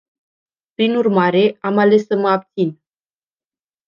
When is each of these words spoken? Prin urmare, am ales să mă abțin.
Prin 0.77 0.95
urmare, 0.95 1.57
am 1.59 1.77
ales 1.77 2.05
să 2.05 2.15
mă 2.15 2.27
abțin. 2.29 2.81